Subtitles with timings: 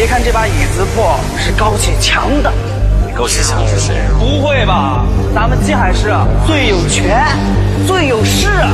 [0.00, 2.50] 别看这把椅子破，是高启强的。
[3.14, 3.96] 高启强是谁？
[4.18, 5.04] 不会吧？
[5.34, 6.10] 咱们金海市
[6.46, 7.26] 最有权、
[7.86, 8.64] 最有势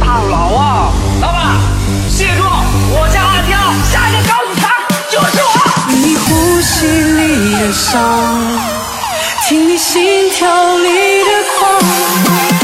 [0.00, 0.90] 大佬啊！
[1.20, 1.60] 老板，
[2.08, 2.44] 谢住！
[2.92, 3.58] 我叫阿刁，
[3.92, 4.70] 下一个高启强
[5.12, 5.52] 就是我。
[5.90, 8.00] 你呼吸里的伤，
[9.46, 10.88] 听你心跳里
[11.24, 12.63] 的狂。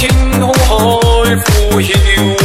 [0.00, 0.08] 天
[0.40, 2.39] 空海阔，遥